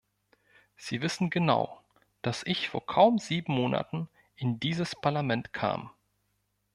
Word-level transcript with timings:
Sie 0.77 1.03
wissen 1.03 1.29
genau, 1.29 1.79
dass 2.23 2.41
ich 2.47 2.69
vor 2.69 2.83
kaum 2.87 3.19
sieben 3.19 3.53
Monaten 3.53 4.09
in 4.35 4.59
dieses 4.59 4.95
Parlament 4.95 5.53
kam. 5.53 5.91